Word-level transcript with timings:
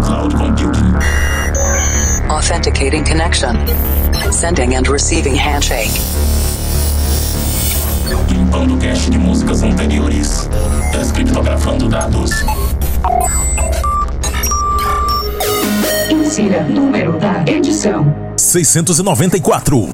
cloud 0.00 0.34
computing. 0.34 0.94
Authenticating 2.30 3.04
connection. 3.04 3.56
Sending 4.32 4.74
and 4.74 4.88
receiving 4.88 5.34
handshake. 5.34 5.90
Limpando 8.28 8.76
cache 8.78 9.10
de 9.10 9.18
músicas 9.18 9.62
anteriores. 9.62 10.48
Descriptografando 10.92 11.88
dados. 11.88 12.30
Insira 16.10 16.62
número 16.64 17.18
da 17.18 17.44
edição: 17.46 18.14
694. 18.36 19.92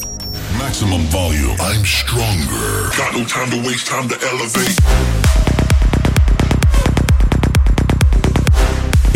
Maximum 0.58 1.04
volume. 1.08 1.56
I'm 1.60 1.84
stronger. 1.84 2.90
Got 2.96 3.18
no 3.18 3.24
time 3.24 3.50
to 3.50 3.68
waste, 3.68 3.86
time 3.86 4.08
to 4.08 4.16
elevate. 4.26 5.45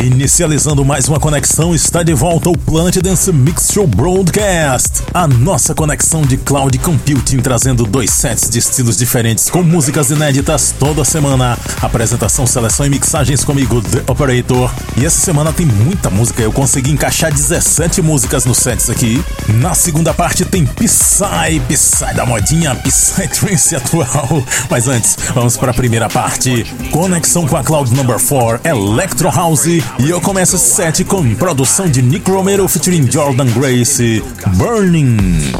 Inicializando 0.02 0.82
mais 0.82 1.08
uma 1.08 1.20
conexão, 1.20 1.74
está 1.74 2.02
de 2.02 2.14
volta 2.14 2.48
o 2.48 2.56
Planet 2.56 2.96
Dance 3.02 3.30
Mix 3.30 3.68
Show 3.70 3.86
Broadcast. 3.86 5.02
A 5.12 5.28
nossa 5.28 5.74
conexão 5.74 6.22
de 6.22 6.38
cloud 6.38 6.78
computing 6.78 7.36
trazendo 7.40 7.84
dois 7.84 8.10
sets 8.10 8.48
de 8.48 8.58
estilos 8.58 8.96
diferentes 8.96 9.50
com 9.50 9.62
músicas 9.62 10.08
inéditas 10.10 10.74
toda 10.78 11.04
semana. 11.04 11.58
Apresentação, 11.82 12.46
seleção 12.46 12.86
e 12.86 12.88
mixagens 12.88 13.44
comigo, 13.44 13.82
The 13.82 14.10
Operator. 14.10 14.72
E 14.96 15.04
essa 15.04 15.18
semana 15.18 15.52
tem 15.52 15.66
muita 15.66 16.08
música, 16.08 16.40
eu 16.40 16.50
consegui 16.50 16.92
encaixar 16.92 17.30
17 17.30 18.00
músicas 18.00 18.46
nos 18.46 18.56
sets 18.56 18.88
aqui. 18.88 19.22
Na 19.48 19.74
segunda 19.74 20.14
parte 20.14 20.46
tem 20.46 20.64
Psy, 20.64 21.60
Psy 21.68 22.14
da 22.14 22.24
modinha, 22.24 22.74
Psy 22.74 23.28
Trance 23.28 23.76
atual. 23.76 24.42
Mas 24.70 24.88
antes, 24.88 25.18
vamos 25.34 25.58
para 25.58 25.72
a 25.72 25.74
primeira 25.74 26.08
parte. 26.08 26.64
Conexão 26.90 27.46
com 27.46 27.58
a 27.58 27.62
Cloud 27.62 27.94
Number 27.94 28.18
4, 28.18 28.60
Electro 28.64 29.28
House 29.28 29.66
e 29.98 30.10
eu 30.10 30.20
começo 30.20 30.56
esse 30.56 30.74
set 30.74 31.04
com 31.04 31.34
produção 31.34 31.88
de 31.88 32.02
Nick 32.02 32.30
Romero 32.30 32.66
featuring 32.68 33.10
Jordan 33.10 33.46
Grace, 33.46 34.22
Burning. 34.56 35.52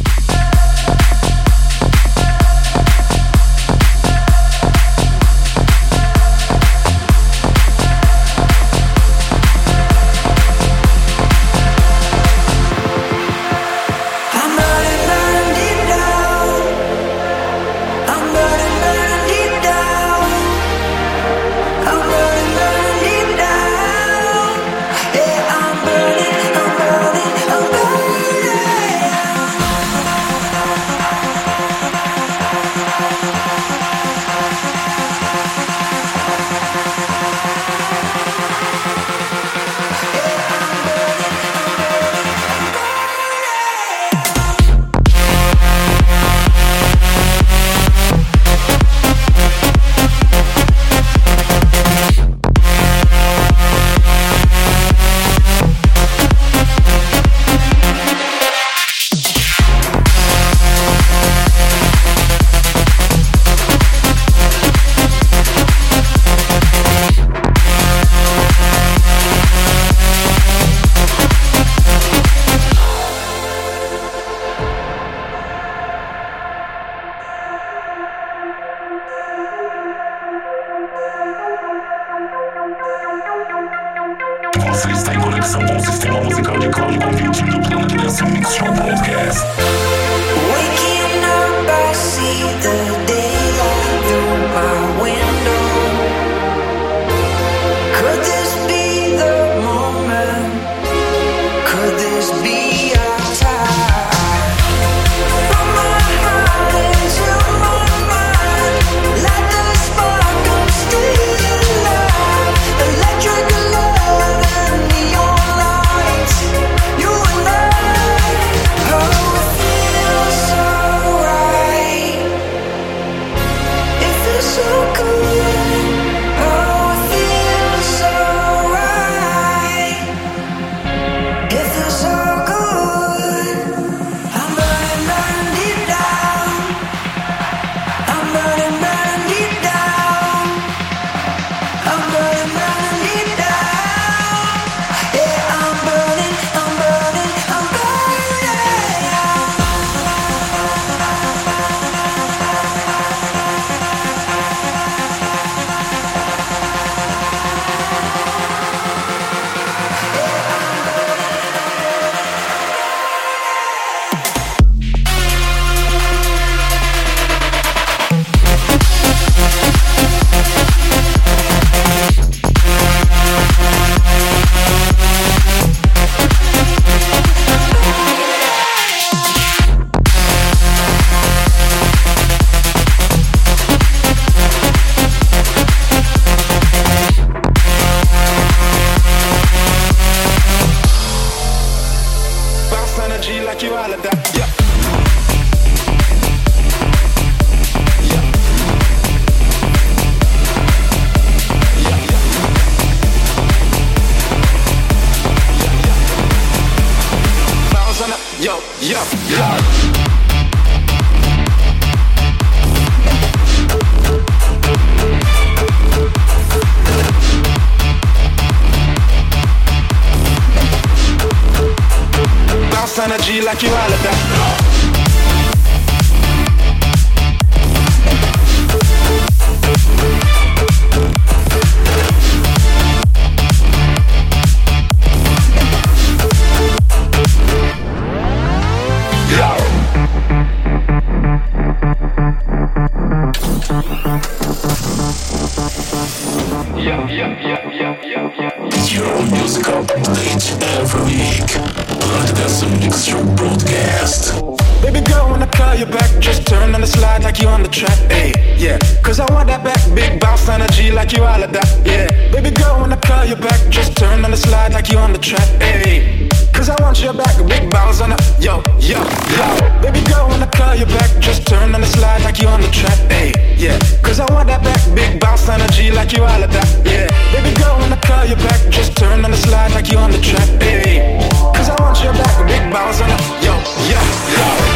Baby 268.90 270.02
girl, 270.10 270.26
when 270.28 270.42
I 270.42 270.46
call 270.46 270.74
you 270.74 270.84
back, 270.86 271.10
just 271.20 271.46
turn 271.46 271.74
on 271.76 271.80
the 271.80 271.86
slide 271.86 272.22
like 272.22 272.40
you 272.40 272.48
on 272.48 272.60
the 272.60 272.66
track, 272.68 272.98
ayy, 273.10 273.32
yeah. 273.56 273.78
Cause 274.02 274.18
I 274.18 274.26
want 274.32 274.48
that 274.48 274.64
back, 274.64 274.82
big 274.96 275.20
bounce 275.20 275.48
energy 275.48 275.92
like 275.92 276.12
you 276.12 276.24
all 276.24 276.42
of 276.42 276.50
that, 276.50 276.66
yeah. 276.84 277.06
Baby 277.32 277.54
girl, 277.56 277.78
when 277.78 277.92
I 277.92 278.00
call 278.00 278.24
you 278.24 278.34
back, 278.34 278.58
just 278.70 278.96
turn 278.96 279.24
on 279.24 279.30
the 279.30 279.36
slide 279.36 279.70
like 279.74 279.92
you 279.92 279.98
on 279.98 280.10
the 280.10 280.18
track, 280.18 280.48
ayy. 280.58 281.22
Cause 281.54 281.68
I 281.68 281.80
want 281.80 282.02
your 282.02 282.14
back, 282.14 282.34
big 282.48 282.72
bounce 282.72 283.00
on 283.00 283.10
the, 283.10 283.16
yo, 283.46 283.54
yo, 283.86 284.00
yo. 284.34 284.69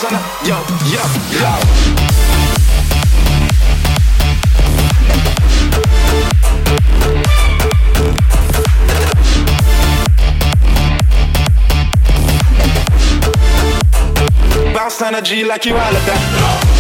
yeah, 0.04 0.24
yo, 0.46 0.58
yo, 0.92 1.04
yo. 1.98 2.03
Bounce 15.14 15.30
energy 15.30 15.44
like 15.44 15.64
you 15.66 15.76
all 15.76 15.96
of 15.96 16.06
that. 16.08 16.73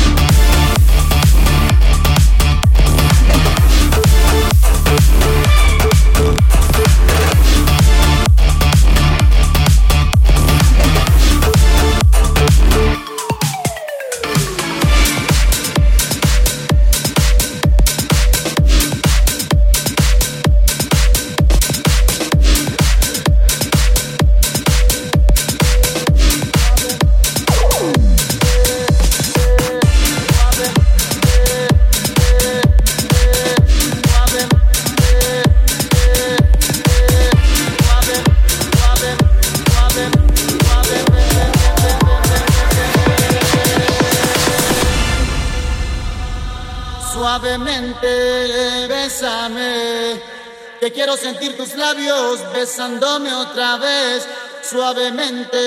Quiero 50.93 51.17
sentir 51.17 51.57
tus 51.57 51.75
labios 51.75 52.39
besándome 52.53 53.33
otra 53.33 53.77
vez. 53.77 54.27
Suavemente, 54.61 55.57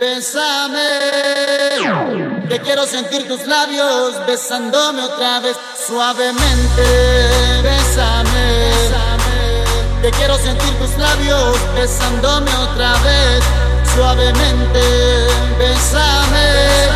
bésame, 0.00 0.88
que 2.48 2.58
quiero 2.60 2.84
sentir 2.86 3.28
tus 3.28 3.46
labios 3.46 4.14
besándome 4.26 5.02
otra 5.02 5.40
vez. 5.40 5.56
Suavemente, 5.86 6.82
bésame, 7.62 8.72
que 10.02 10.10
quiero 10.10 10.36
sentir 10.38 10.74
tus 10.78 10.96
labios 10.98 11.56
besándome 11.74 12.50
otra 12.56 12.92
vez. 12.98 13.44
Suavemente, 13.94 14.80
bésame. 15.58 16.95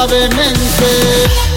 Suavemente. 0.00 1.49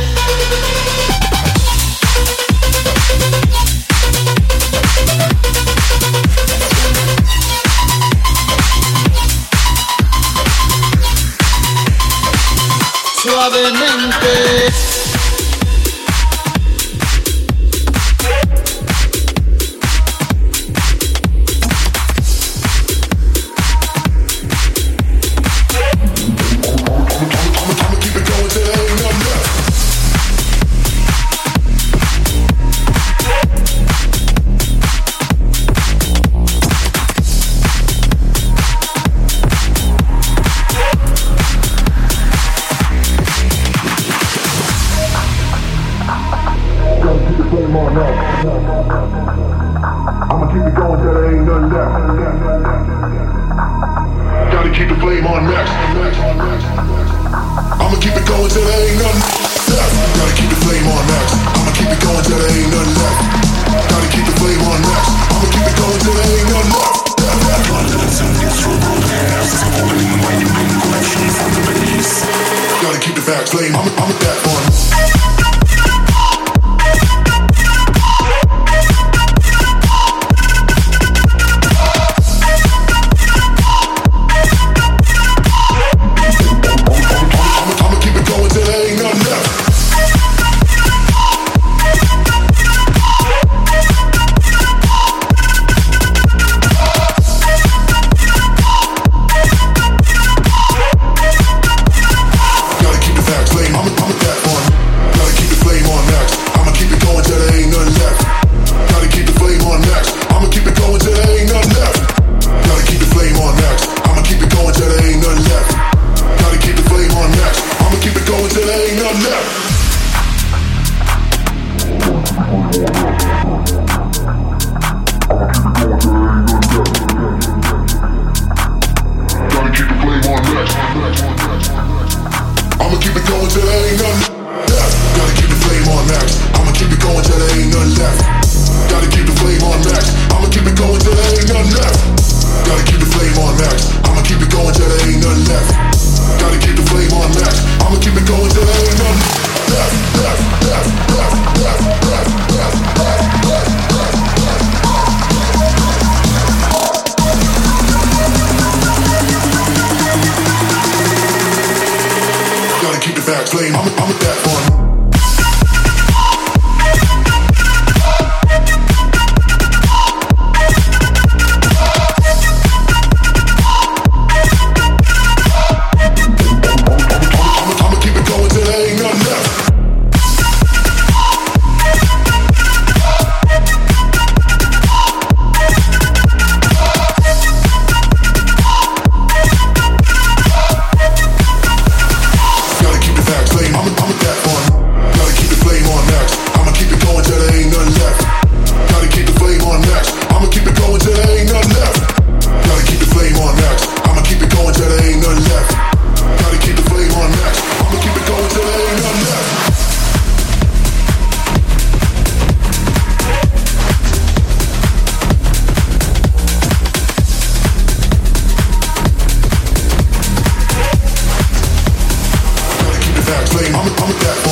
I'm 224.05 224.11
back. 224.19 224.42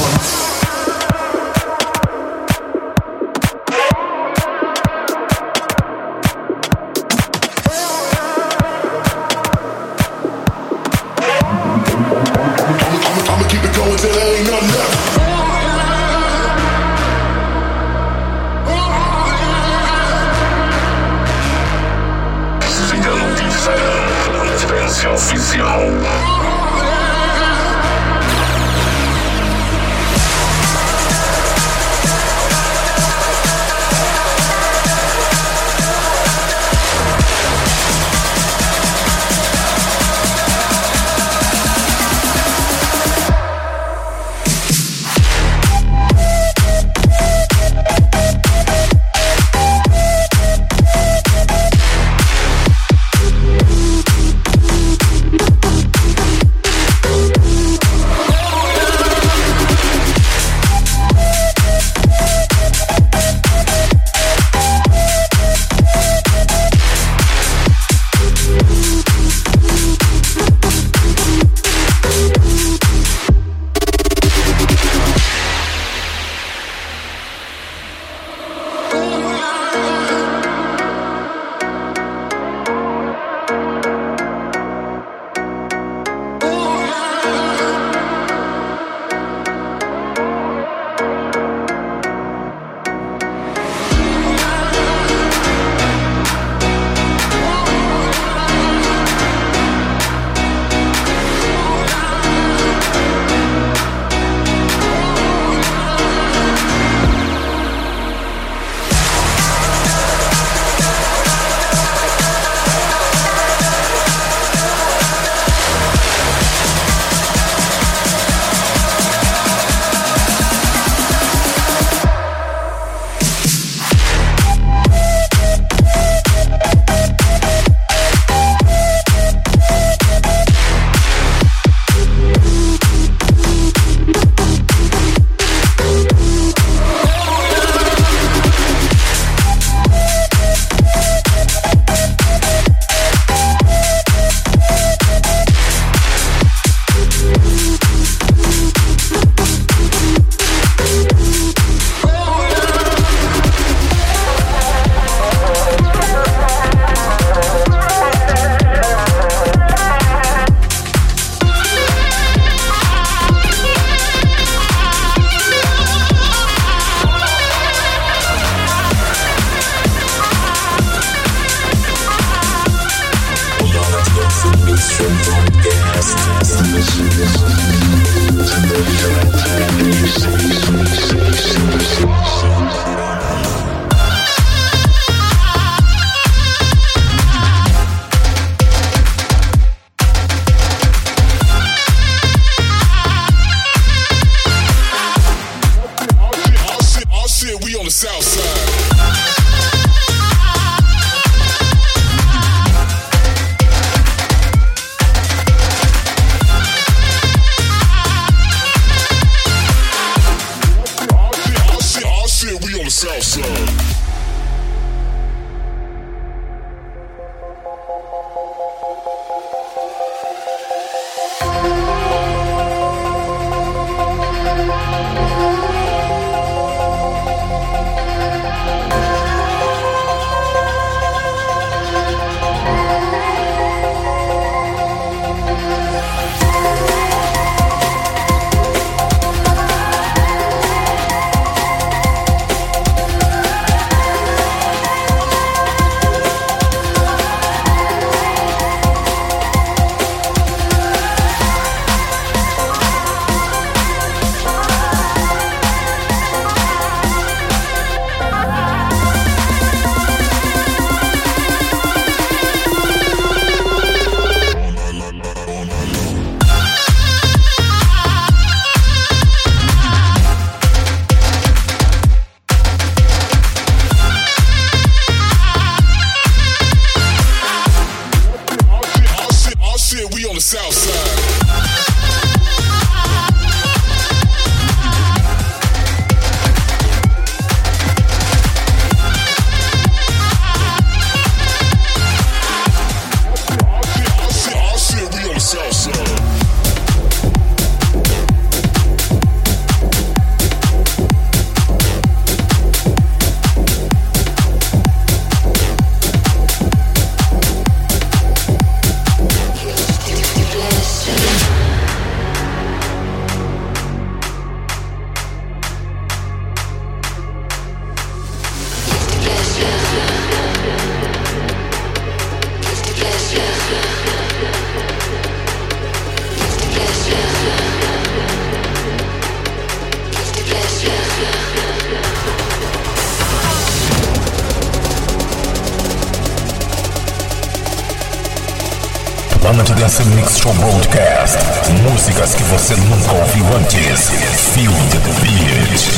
Planet 339.51 339.75
Dance 339.75 340.05
Mix 340.15 340.37
Show 340.37 340.53
Broadcast. 340.53 341.37
Músicas 341.83 342.33
que 342.35 342.43
você 342.43 342.73
nunca 342.77 343.11
ouviu 343.11 343.45
antes. 343.57 344.09
Feel 344.53 344.71
the 344.91 344.99
beat. 345.19 345.91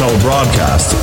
Dance 0.00 0.08
Mix 0.08 0.08
Show 0.08 0.18
broadcast. 0.20 0.99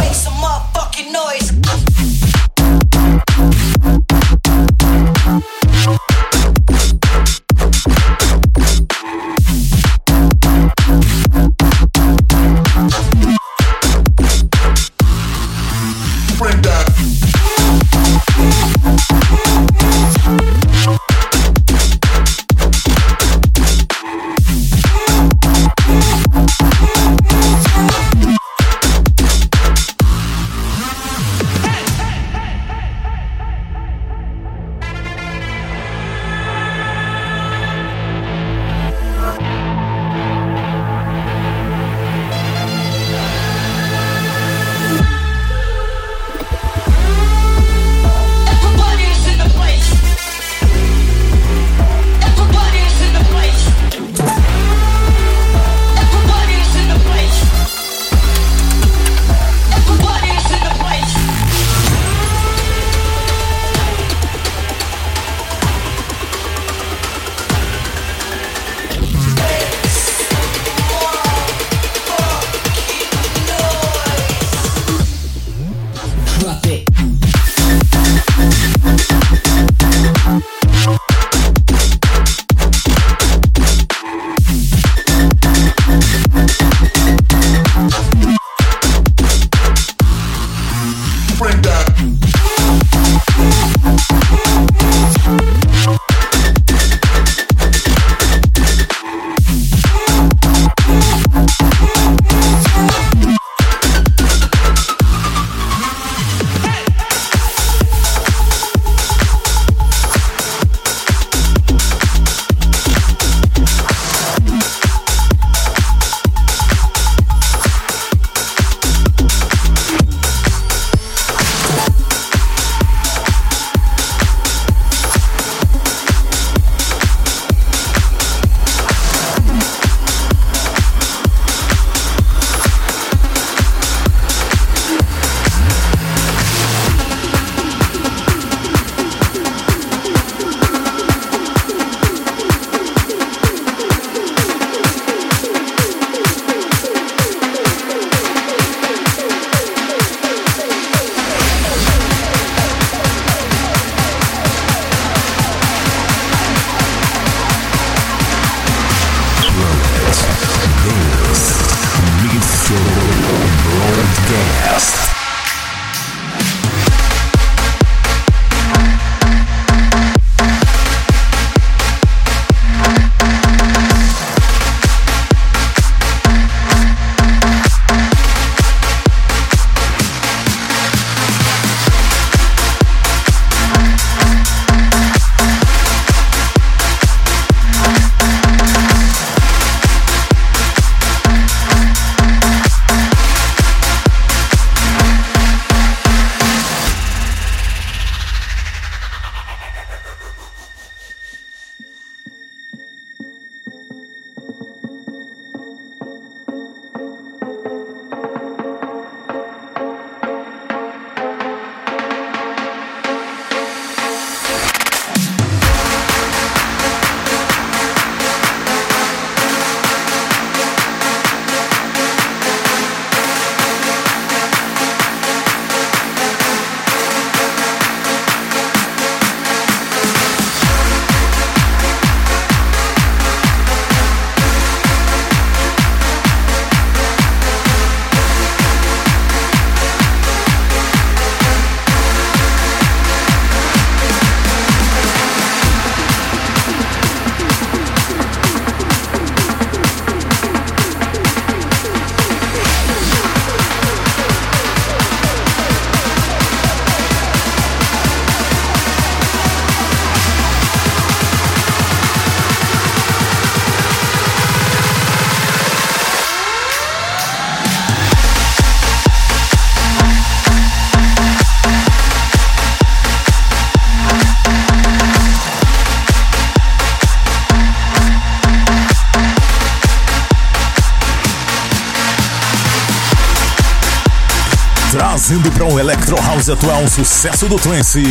Electro 286.07 286.25
House 286.25 286.49
atual 286.49 286.83
um 286.83 286.87
sucesso 286.87 287.49
do 287.49 287.57
trance, 287.57 288.01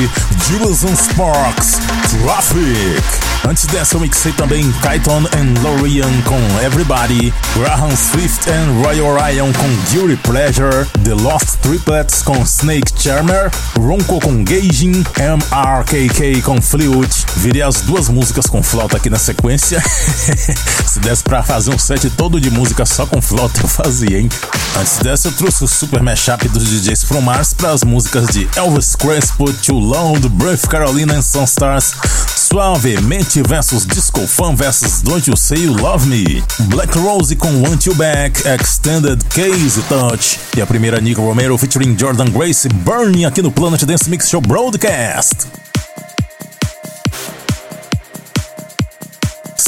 Julian 0.47 0.95
Sparks, 0.95 1.79
Traffic. 2.11 3.26
Antes 3.49 3.67
dessa 3.67 3.95
eu 3.95 4.01
mixei 4.01 4.33
também 4.33 4.73
Kyton 4.83 5.23
and 5.39 5.61
Lorian 5.63 6.11
com 6.23 6.65
Everybody, 6.65 7.33
Graham 7.55 7.95
Swift 7.95 8.51
and 8.51 8.83
Roy 8.83 9.01
Orion 9.01 9.53
com 9.53 9.93
Guilty 9.93 10.17
Pleasure, 10.17 10.85
The 11.05 11.15
Lost 11.15 11.61
Triplets 11.63 12.23
com 12.23 12.43
Snake 12.43 12.93
Charmer, 13.01 13.49
Ronco 13.79 14.19
com 14.21 14.43
Gauging, 14.43 15.05
MRKK 15.17 16.43
com 16.43 16.61
Flute. 16.61 17.25
Virei 17.37 17.63
as 17.63 17.83
duas 17.83 18.09
músicas 18.09 18.47
com 18.47 18.63
flauta 18.65 18.97
aqui 18.97 19.09
na 19.09 19.19
sequência. 19.19 19.81
Se 20.85 20.99
desse 20.99 21.23
pra 21.23 21.43
fazer 21.43 21.73
um 21.73 21.79
set 21.79 22.11
todo 22.11 22.41
de 22.41 22.51
música 22.51 22.85
só 22.85 23.07
com 23.07 23.23
flauta, 23.23 23.61
eu 23.63 23.69
fazia, 23.69 24.19
hein? 24.19 24.29
Antes 24.79 24.99
dessa, 24.99 25.29
eu 25.29 25.33
trouxe 25.33 25.63
o 25.63 25.69
super 25.69 26.03
mashup 26.03 26.49
dos 26.49 26.65
DJs 26.69 27.05
From 27.05 27.21
Mars 27.21 27.55
para 27.55 27.71
as 27.71 27.85
músicas 27.85 28.27
de 28.27 28.49
Elvis 28.57 28.97
Crespo, 28.97 29.53
Too 29.53 29.79
Long, 29.79 30.19
Breath 30.19 30.67
Carolina 30.67 31.15
and 31.15 31.23
Sunstars, 31.23 31.95
Suave, 32.47 33.01
Mente 33.01 33.43
vs 33.43 33.85
Disco 33.87 34.25
Fan 34.25 34.55
vs 34.55 35.03
Don't 35.03 35.29
You 35.29 35.37
Say 35.37 35.65
You 35.65 35.75
Love 35.75 36.07
Me, 36.07 36.45
Black 36.69 36.97
Rose 36.97 37.35
com 37.35 37.61
Want 37.61 37.85
You 37.87 37.95
Back, 37.97 38.47
Extended 38.47 39.25
Case 39.25 39.83
Touch 39.89 40.39
e 40.57 40.61
a 40.61 40.67
primeira 40.67 41.01
Nick 41.01 41.21
Romero 41.21 41.59
featuring 41.59 41.97
Jordan 41.99 42.31
Grace, 42.31 42.69
Burning 42.69 43.25
aqui 43.25 43.43
no 43.43 43.51
Planet 43.51 43.85
Dance 43.85 44.09
Mix 44.09 44.29
Show 44.29 44.41
Broadcast. 44.41 45.76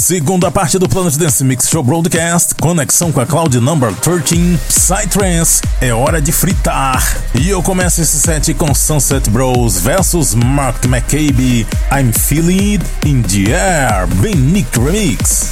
Segunda 0.09 0.51
parte 0.51 0.79
do 0.79 0.89
Planet 0.89 1.15
Dance 1.17 1.45
Mix 1.45 1.69
Show 1.69 1.83
Broadcast, 1.83 2.55
conexão 2.55 3.13
com 3.13 3.21
a 3.21 3.27
Cloud 3.27 3.61
Number 3.61 3.95
13, 3.97 4.59
Psytrance, 4.67 5.61
é 5.83 5.93
hora 5.93 6.19
de 6.19 6.33
fritar. 6.33 7.21
E 7.35 7.51
eu 7.51 7.63
começo 7.63 8.01
esse 8.01 8.19
set 8.19 8.55
com 8.55 8.75
Sunset 8.75 9.29
Bros 9.29 9.79
versus 9.79 10.35
Mark 10.35 10.83
McCabe, 10.87 11.67
I'm 11.93 12.11
Feeling 12.11 12.77
It 12.77 12.87
in 13.07 13.21
the 13.21 13.53
Air, 13.53 14.07
bem 14.07 14.35
Nick 14.35 14.81
Remix. 14.81 15.51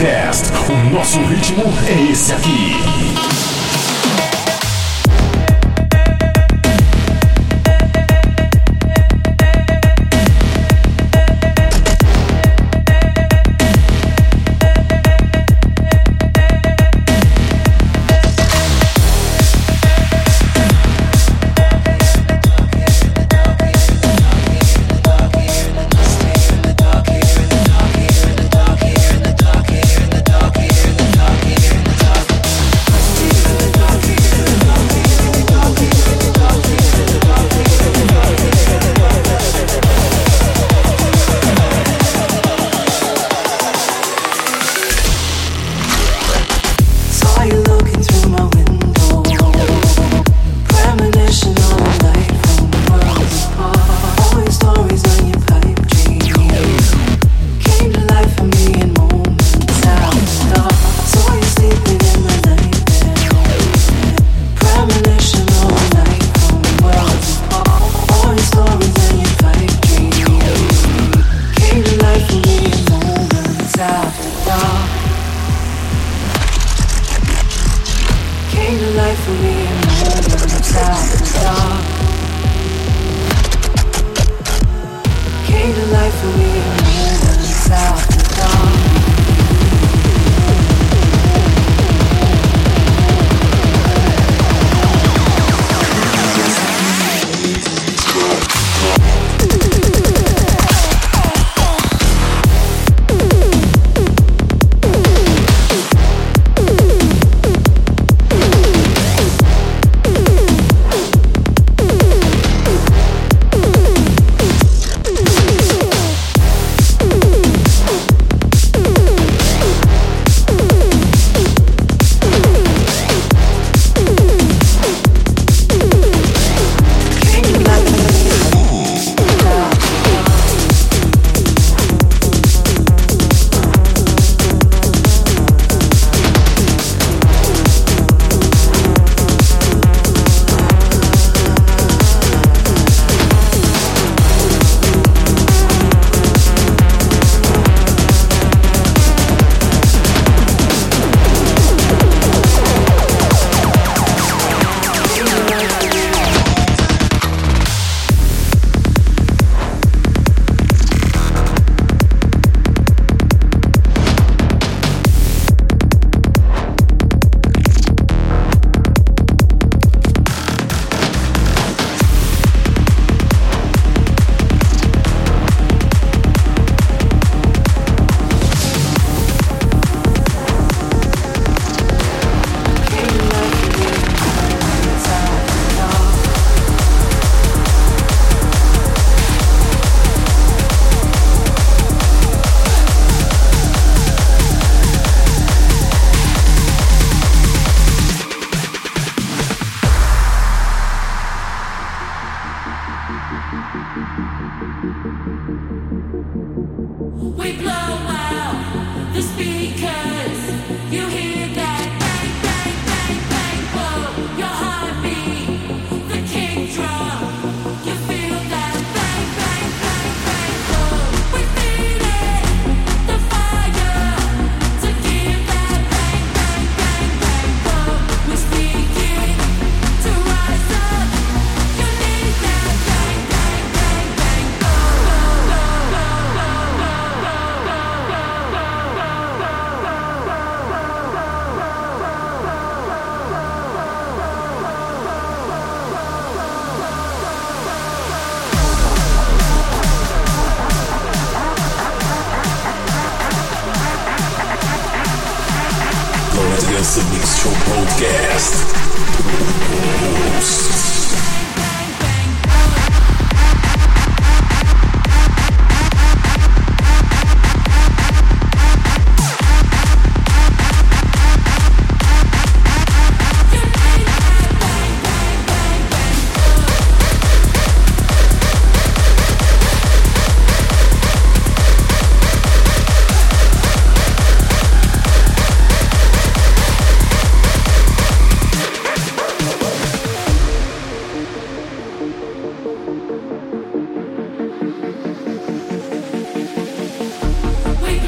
Broadcast. 0.00 0.50
O 0.70 0.94
nosso 0.94 1.20
ritmo 1.24 1.64
é 1.86 2.10
esse 2.10 2.32
aqui. 2.32 2.59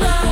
To 0.03 0.32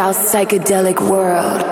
our 0.00 0.14
psychedelic 0.14 0.98
world. 0.98 1.69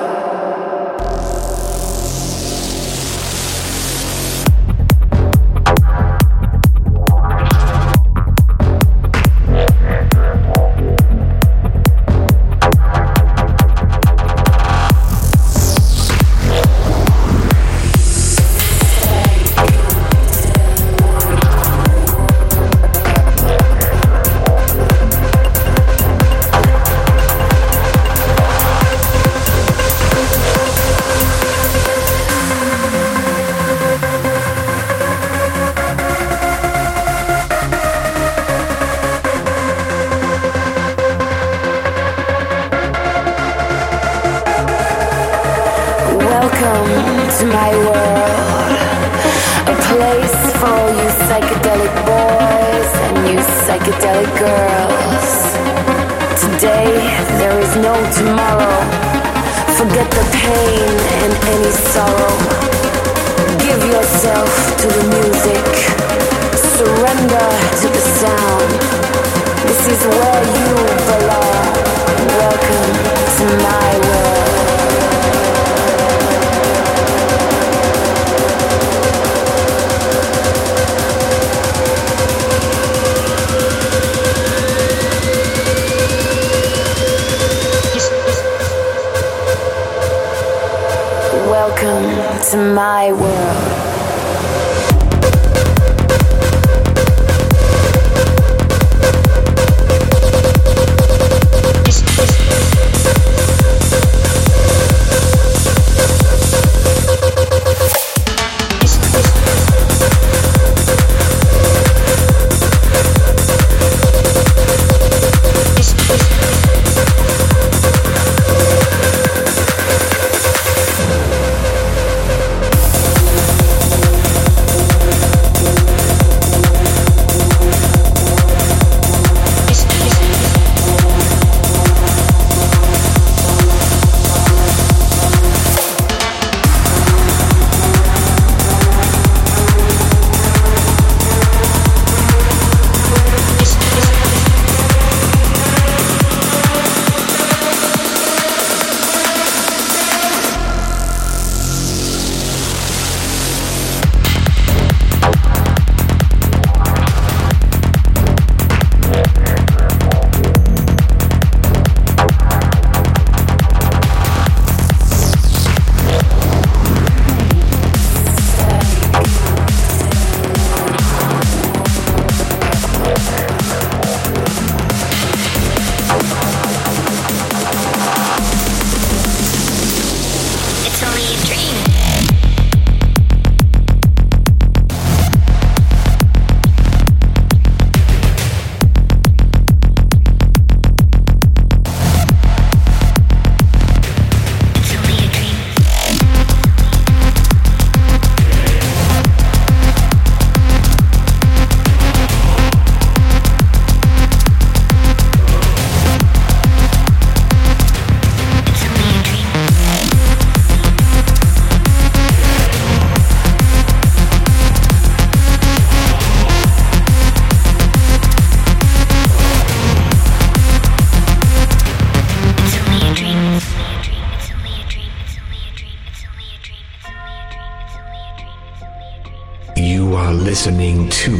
You 229.88 230.16
are 230.16 230.34
listening 230.34 231.08
to 231.08 231.32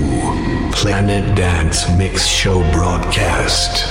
Planet 0.73 1.37
Dance 1.37 1.87
Mix 1.99 2.27
Show 2.27 2.61
broadcast 2.73 3.85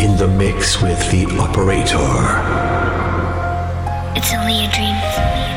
in 0.00 0.16
the 0.16 0.28
mix 0.28 0.80
with 0.80 1.10
the 1.10 1.26
operator. 1.40 1.96
It's 4.16 4.32
only 4.32 4.64
a 4.64 4.70
dream. 4.70 4.94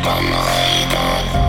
Oh 0.04 1.49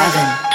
seven. 0.00 0.49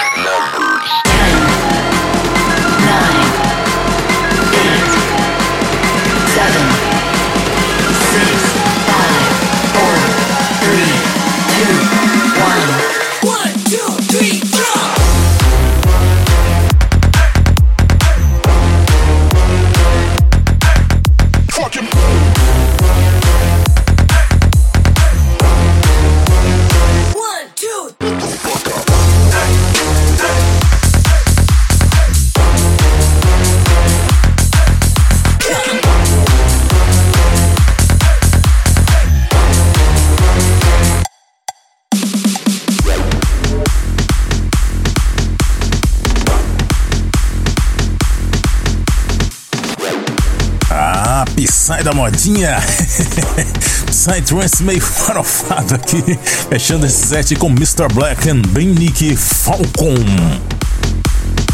Da 51.86 51.94
modinha. 51.94 52.58
Psy 53.86 54.20
Trance 54.24 54.64
meio 54.64 54.82
farofado 54.82 55.76
aqui. 55.76 56.02
Fechando 56.50 56.88
esse 56.88 57.08
set 57.08 57.36
com 57.36 57.48
Mr. 57.48 57.88
Black 57.94 58.28
and 58.28 58.42
Ben 58.50 58.70
Nick 58.70 59.16
Falcon. 59.16 59.94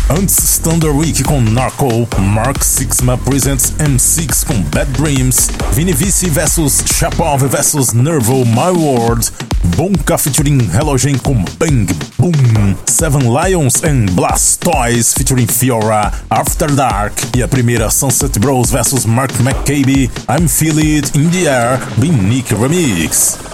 Antes 0.09 0.57
Thunder 0.59 0.95
Week 0.95 1.21
com 1.23 1.41
Narco, 1.41 2.07
Mark 2.17 2.63
Sixma 2.63 3.17
presents 3.17 3.73
M6 3.77 4.45
com 4.45 4.61
Bad 4.61 4.91
Dreams, 4.91 5.49
Vini 5.73 5.91
Vici 5.91 6.29
vs 6.29 6.85
Chapov 6.97 7.43
vs 7.43 7.91
Nervo 7.91 8.45
My 8.45 8.71
World, 8.73 9.29
Bonka 9.75 10.17
featuring 10.17 10.59
Halogen 10.73 11.17
com 11.17 11.43
Bang 11.57 11.85
Boom, 12.17 12.75
Seven 12.85 13.29
Lions 13.31 13.83
and 13.83 14.11
Blastoise 14.11 15.13
featuring 15.13 15.47
Fiora, 15.47 16.11
After 16.29 16.71
Dark 16.71 17.15
e 17.35 17.41
a 17.41 17.47
primeira 17.47 17.89
Sunset 17.89 18.39
Bros 18.39 18.71
vs 18.71 19.05
Mark 19.05 19.33
McCabe, 19.41 20.09
I'm 20.29 20.47
Feel 20.47 20.79
It 20.79 21.15
in 21.15 21.29
the 21.29 21.47
Air, 21.47 21.79
Nick 21.97 22.53
Remix. 22.53 23.50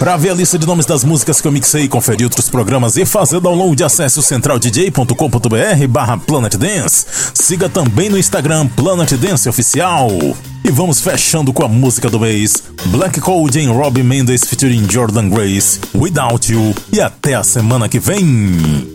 Para 0.00 0.16
ver 0.16 0.30
a 0.30 0.34
lista 0.34 0.58
de 0.58 0.66
nomes 0.66 0.86
das 0.86 1.04
músicas 1.04 1.42
que 1.42 1.46
eu 1.46 1.52
mixei, 1.52 1.86
conferir 1.86 2.24
outros 2.24 2.48
programas 2.48 2.96
e 2.96 3.04
fazer 3.04 3.38
download, 3.38 3.84
acesse 3.84 4.18
o 4.18 4.22
centraldj.com.br 4.22 5.86
barra 5.90 6.16
Planet 6.16 6.56
Dance. 6.56 7.04
Siga 7.34 7.68
também 7.68 8.08
no 8.08 8.16
Instagram 8.16 8.66
Planet 8.68 9.12
Dance 9.12 9.46
Oficial. 9.46 10.08
E 10.64 10.70
vamos 10.70 11.02
fechando 11.02 11.52
com 11.52 11.62
a 11.62 11.68
música 11.68 12.08
do 12.08 12.18
mês: 12.18 12.62
Black 12.86 13.20
Cold 13.20 13.60
em 13.60 13.68
Robbie 13.68 14.02
Mendes 14.02 14.42
featuring 14.42 14.90
Jordan 14.90 15.28
Grace, 15.28 15.78
Without 15.94 16.50
You. 16.50 16.74
E 16.90 16.98
até 16.98 17.34
a 17.34 17.44
semana 17.44 17.86
que 17.86 17.98
vem. 17.98 18.89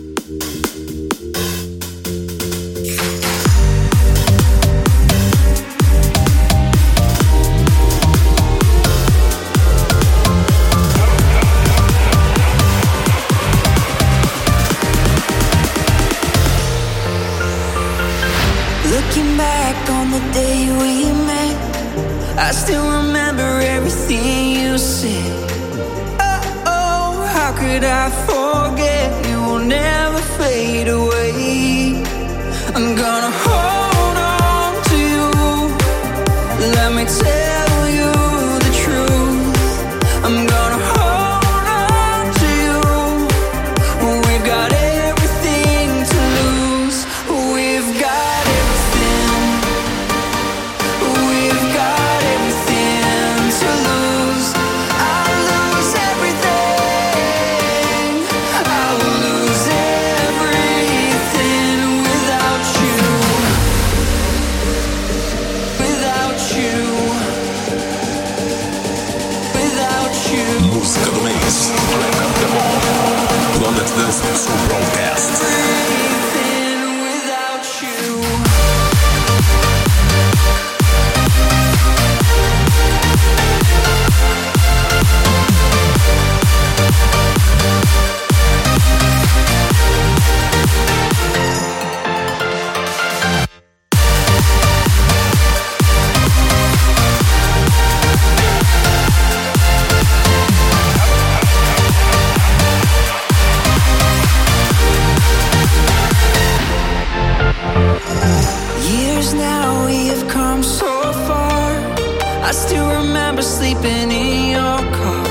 I 112.48 112.52
still 112.52 112.88
remember 112.88 113.42
sleeping 113.42 114.12
in 114.12 114.50
your 114.52 114.78
car. 114.94 115.25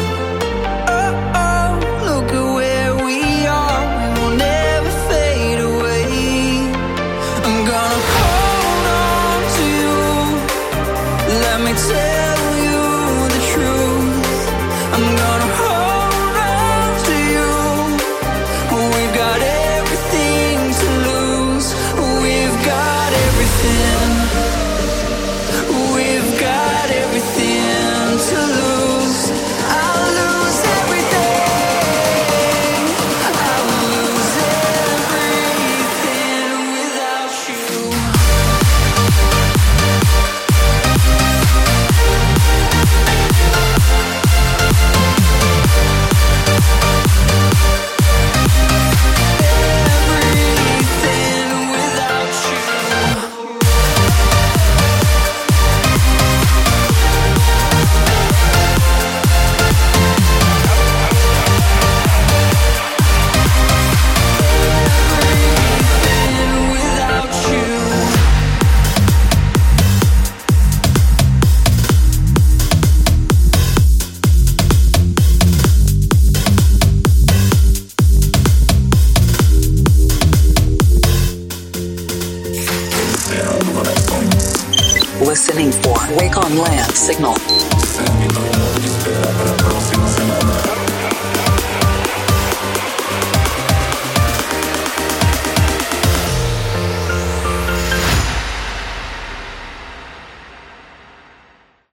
Signal. 87.06 87.35